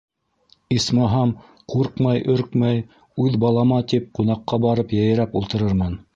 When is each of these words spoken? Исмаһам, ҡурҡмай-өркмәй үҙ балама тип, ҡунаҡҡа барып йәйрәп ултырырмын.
Исмаһам, 0.75 1.33
ҡурҡмай-өркмәй 1.73 2.81
үҙ 3.27 3.39
балама 3.45 3.81
тип, 3.93 4.11
ҡунаҡҡа 4.21 4.61
барып 4.67 4.99
йәйрәп 5.03 5.41
ултырырмын. 5.43 5.97